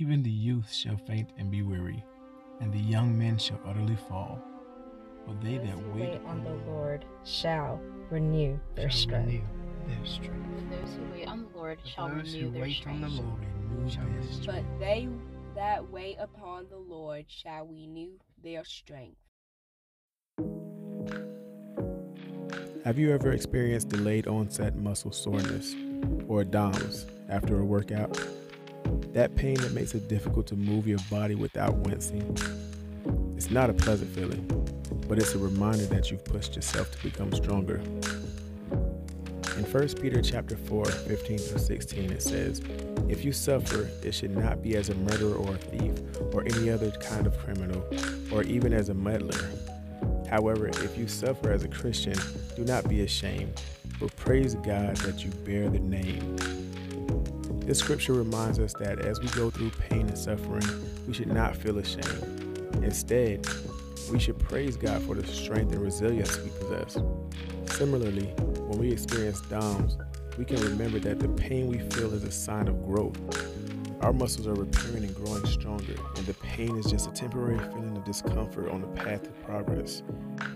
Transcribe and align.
Even 0.00 0.22
the 0.22 0.30
youth 0.30 0.72
shall 0.72 0.96
faint 0.96 1.28
and 1.36 1.50
be 1.50 1.60
weary, 1.60 2.02
and 2.62 2.72
the 2.72 2.78
young 2.78 3.18
men 3.18 3.36
shall 3.36 3.60
utterly 3.66 3.96
fall. 4.08 4.40
But 5.26 5.42
they 5.42 5.58
that 5.58 5.76
wait 5.94 6.12
wait 6.12 6.20
on 6.24 6.42
the 6.42 6.54
Lord 6.70 7.04
shall 7.22 7.78
renew 8.08 8.58
their 8.74 8.88
shall 8.88 9.00
strength. 9.00 9.26
renew 9.26 9.42
their 9.86 10.06
strength. 10.06 10.70
Those 10.70 10.94
who 10.94 11.02
wait 11.12 11.28
on 11.28 11.42
the 11.42 11.58
Lord 11.58 11.78
shall 11.84 12.08
Those 12.08 12.32
renew 12.32 12.46
who 12.46 12.50
their 12.52 12.62
wait 12.62 12.76
strength. 12.76 13.04
on 13.04 13.14
the 13.14 13.22
Lord 13.22 13.46
renew 13.68 13.90
Shall 13.90 14.04
their 14.04 14.22
strength. 14.22 14.46
But 14.46 14.80
they 14.80 15.08
that 15.54 15.90
wait 15.90 16.16
upon 16.18 16.68
the 16.70 16.78
Lord 16.78 17.26
shall 17.28 17.66
renew 17.66 18.12
their 18.42 18.64
strength. 18.64 19.18
Have 22.86 22.98
you 22.98 23.12
ever 23.12 23.32
experienced 23.32 23.90
delayed 23.90 24.26
onset 24.26 24.76
muscle 24.76 25.12
soreness 25.12 25.74
or 26.26 26.42
DOMS 26.42 27.04
after 27.28 27.60
a 27.60 27.64
workout? 27.66 28.18
That 29.12 29.34
pain 29.36 29.54
that 29.56 29.72
makes 29.72 29.94
it 29.94 30.08
difficult 30.08 30.46
to 30.48 30.56
move 30.56 30.86
your 30.86 30.98
body 31.10 31.34
without 31.34 31.76
wincing. 31.78 32.36
It's 33.36 33.50
not 33.50 33.70
a 33.70 33.72
pleasant 33.72 34.14
feeling, 34.14 34.46
but 35.08 35.18
it's 35.18 35.34
a 35.34 35.38
reminder 35.38 35.86
that 35.86 36.10
you've 36.10 36.24
pushed 36.24 36.56
yourself 36.56 36.90
to 36.92 37.02
become 37.02 37.32
stronger. 37.32 37.82
In 39.56 39.64
1 39.64 39.88
Peter 40.00 40.22
chapter 40.22 40.56
4, 40.56 40.84
15 40.86 41.38
through 41.38 41.58
16, 41.58 42.12
it 42.12 42.22
says, 42.22 42.62
If 43.08 43.24
you 43.24 43.32
suffer, 43.32 43.90
it 44.02 44.14
should 44.14 44.36
not 44.36 44.62
be 44.62 44.76
as 44.76 44.88
a 44.88 44.94
murderer 44.94 45.34
or 45.34 45.54
a 45.54 45.58
thief, 45.58 45.92
or 46.32 46.44
any 46.44 46.70
other 46.70 46.90
kind 46.92 47.26
of 47.26 47.36
criminal, 47.38 47.84
or 48.32 48.42
even 48.44 48.72
as 48.72 48.88
a 48.88 48.94
meddler. 48.94 49.50
However, 50.30 50.68
if 50.68 50.96
you 50.96 51.08
suffer 51.08 51.52
as 51.52 51.64
a 51.64 51.68
Christian, 51.68 52.16
do 52.56 52.64
not 52.64 52.88
be 52.88 53.02
ashamed, 53.02 53.60
but 53.98 54.14
praise 54.16 54.54
God 54.54 54.96
that 54.98 55.24
you 55.24 55.30
bear 55.44 55.68
the 55.68 55.80
name. 55.80 56.36
This 57.70 57.78
scripture 57.78 58.14
reminds 58.14 58.58
us 58.58 58.72
that 58.80 58.98
as 58.98 59.20
we 59.20 59.28
go 59.28 59.48
through 59.48 59.70
pain 59.70 60.08
and 60.08 60.18
suffering, 60.18 60.64
we 61.06 61.14
should 61.14 61.32
not 61.32 61.54
feel 61.54 61.78
ashamed. 61.78 62.64
Instead, 62.82 63.46
we 64.10 64.18
should 64.18 64.40
praise 64.40 64.76
God 64.76 65.00
for 65.02 65.14
the 65.14 65.24
strength 65.24 65.70
and 65.72 65.80
resilience 65.80 66.36
we 66.38 66.50
possess. 66.58 66.98
Similarly, 67.76 68.26
when 68.66 68.80
we 68.80 68.90
experience 68.90 69.40
DOMS, 69.42 69.98
we 70.36 70.44
can 70.44 70.60
remember 70.62 70.98
that 70.98 71.20
the 71.20 71.28
pain 71.28 71.68
we 71.68 71.78
feel 71.78 72.12
is 72.12 72.24
a 72.24 72.32
sign 72.32 72.66
of 72.66 72.84
growth. 72.84 73.16
Our 74.00 74.12
muscles 74.12 74.48
are 74.48 74.54
repairing 74.54 75.04
and 75.04 75.14
growing 75.14 75.46
stronger, 75.46 75.94
and 76.16 76.26
the 76.26 76.34
pain 76.42 76.76
is 76.76 76.86
just 76.86 77.08
a 77.08 77.12
temporary 77.12 77.60
feeling 77.68 77.96
of 77.96 78.04
discomfort 78.04 78.68
on 78.68 78.80
the 78.80 78.88
path 78.88 79.22
to 79.22 79.30
progress. 79.46 80.02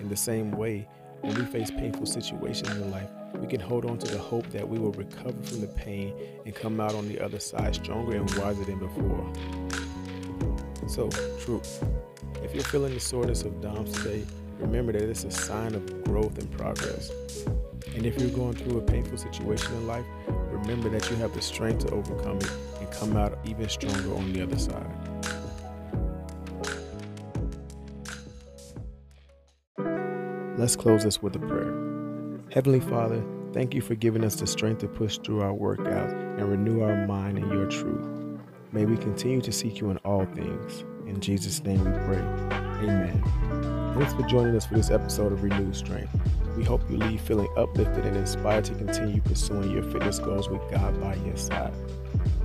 In 0.00 0.08
the 0.08 0.16
same 0.16 0.50
way, 0.50 0.88
when 1.24 1.36
we 1.36 1.44
face 1.46 1.70
painful 1.70 2.04
situations 2.04 2.68
in 2.68 2.90
life, 2.90 3.08
we 3.36 3.46
can 3.46 3.58
hold 3.58 3.86
on 3.86 3.96
to 3.96 4.12
the 4.12 4.18
hope 4.18 4.46
that 4.50 4.68
we 4.68 4.78
will 4.78 4.92
recover 4.92 5.42
from 5.42 5.62
the 5.62 5.66
pain 5.68 6.14
and 6.44 6.54
come 6.54 6.80
out 6.80 6.94
on 6.94 7.08
the 7.08 7.18
other 7.18 7.40
side 7.40 7.74
stronger 7.74 8.16
and 8.16 8.30
wiser 8.34 8.64
than 8.64 8.78
before. 8.78 9.32
So, 10.86 11.08
truth. 11.40 11.82
If 12.42 12.54
you're 12.54 12.64
feeling 12.64 12.92
the 12.92 13.00
soreness 13.00 13.42
of 13.42 13.62
DOMS 13.62 13.92
today, 13.92 14.22
remember 14.58 14.92
that 14.92 15.02
it's 15.02 15.24
a 15.24 15.30
sign 15.30 15.74
of 15.74 16.04
growth 16.04 16.36
and 16.38 16.50
progress. 16.52 17.10
And 17.94 18.04
if 18.04 18.20
you're 18.20 18.30
going 18.30 18.52
through 18.52 18.78
a 18.78 18.82
painful 18.82 19.16
situation 19.16 19.72
in 19.76 19.86
life, 19.86 20.04
remember 20.28 20.90
that 20.90 21.08
you 21.10 21.16
have 21.16 21.32
the 21.32 21.40
strength 21.40 21.86
to 21.86 21.94
overcome 21.94 22.36
it 22.36 22.50
and 22.80 22.90
come 22.90 23.16
out 23.16 23.38
even 23.46 23.66
stronger 23.70 24.14
on 24.14 24.30
the 24.34 24.42
other 24.42 24.58
side. 24.58 25.03
Let's 30.64 30.76
close 30.76 31.04
this 31.04 31.20
with 31.20 31.36
a 31.36 31.40
prayer. 31.40 31.74
Heavenly 32.50 32.80
Father, 32.80 33.22
thank 33.52 33.74
you 33.74 33.82
for 33.82 33.94
giving 33.94 34.24
us 34.24 34.36
the 34.36 34.46
strength 34.46 34.78
to 34.78 34.88
push 34.88 35.18
through 35.18 35.42
our 35.42 35.52
workouts 35.52 36.14
and 36.38 36.50
renew 36.50 36.82
our 36.82 37.06
mind 37.06 37.36
in 37.36 37.50
your 37.50 37.66
truth. 37.66 38.08
May 38.72 38.86
we 38.86 38.96
continue 38.96 39.42
to 39.42 39.52
seek 39.52 39.82
you 39.82 39.90
in 39.90 39.98
all 40.06 40.24
things. 40.24 40.86
In 41.06 41.20
Jesus' 41.20 41.62
name 41.64 41.84
we 41.84 41.90
pray. 42.06 42.16
Amen. 42.80 43.92
Thanks 43.94 44.14
for 44.14 44.22
joining 44.22 44.56
us 44.56 44.64
for 44.64 44.72
this 44.72 44.90
episode 44.90 45.34
of 45.34 45.42
Renewed 45.42 45.76
Strength. 45.76 46.18
We 46.56 46.64
hope 46.64 46.90
you 46.90 46.96
leave 46.96 47.20
feeling 47.20 47.48
uplifted 47.58 48.06
and 48.06 48.16
inspired 48.16 48.64
to 48.64 48.74
continue 48.74 49.20
pursuing 49.20 49.70
your 49.70 49.82
fitness 49.82 50.18
goals 50.18 50.48
with 50.48 50.62
God 50.70 50.98
by 50.98 51.16
your 51.26 51.36
side. 51.36 51.74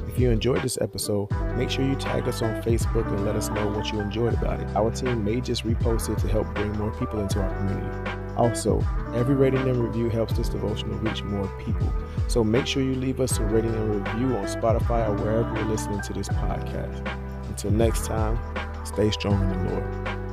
If 0.09 0.17
you 0.17 0.31
enjoyed 0.31 0.63
this 0.63 0.79
episode, 0.81 1.29
make 1.55 1.69
sure 1.69 1.85
you 1.85 1.93
tag 1.95 2.27
us 2.27 2.41
on 2.41 2.63
Facebook 2.63 3.07
and 3.09 3.27
let 3.27 3.35
us 3.35 3.49
know 3.49 3.67
what 3.67 3.91
you 3.91 3.99
enjoyed 3.99 4.33
about 4.33 4.59
it. 4.59 4.67
Our 4.75 4.89
team 4.89 5.23
may 5.23 5.39
just 5.39 5.63
repost 5.63 6.09
it 6.09 6.17
to 6.21 6.27
help 6.27 6.51
bring 6.55 6.71
more 6.79 6.89
people 6.97 7.19
into 7.19 7.39
our 7.39 7.55
community. 7.57 8.35
Also, 8.35 8.83
every 9.13 9.35
rating 9.35 9.69
and 9.69 9.77
review 9.77 10.09
helps 10.09 10.35
this 10.35 10.49
devotional 10.49 10.97
reach 10.97 11.21
more 11.21 11.47
people. 11.63 11.93
So 12.27 12.43
make 12.43 12.65
sure 12.65 12.81
you 12.81 12.95
leave 12.95 13.19
us 13.19 13.37
a 13.37 13.43
rating 13.43 13.75
and 13.75 14.03
review 14.03 14.35
on 14.35 14.45
Spotify 14.45 15.07
or 15.07 15.15
wherever 15.23 15.55
you're 15.55 15.65
listening 15.65 16.01
to 16.01 16.13
this 16.13 16.27
podcast. 16.27 17.07
Until 17.47 17.69
next 17.69 18.07
time, 18.07 18.39
stay 18.85 19.11
strong 19.11 19.39
in 19.43 19.67
the 19.67 19.73
Lord. 19.73 20.28